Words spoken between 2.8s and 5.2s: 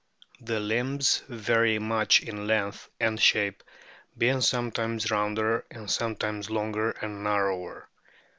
and shape, being sometimes